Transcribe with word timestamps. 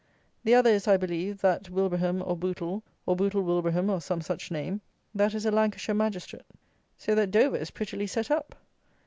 The 0.43 0.55
other 0.55 0.71
is, 0.71 0.87
I 0.87 0.97
believe, 0.97 1.41
that 1.41 1.69
Wilbraham 1.69 2.23
or 2.25 2.35
Bootle 2.35 2.81
or 3.05 3.15
Bootle 3.15 3.43
Wilbraham, 3.43 3.87
or 3.87 4.01
some 4.01 4.19
such 4.19 4.49
name, 4.49 4.81
that 5.13 5.35
is 5.35 5.45
a 5.45 5.51
Lancashire 5.51 5.93
magistrate. 5.93 6.41
So 6.97 7.13
that 7.13 7.29
Dover 7.29 7.57
is 7.57 7.69
prettily 7.69 8.07
set 8.07 8.31
up. 8.31 8.55